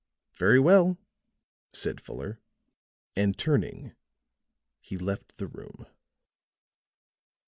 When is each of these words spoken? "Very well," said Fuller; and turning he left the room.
"Very 0.33 0.59
well," 0.59 0.97
said 1.73 2.01
Fuller; 2.01 2.39
and 3.15 3.37
turning 3.37 3.93
he 4.79 4.97
left 4.97 5.37
the 5.37 5.45
room. 5.45 5.85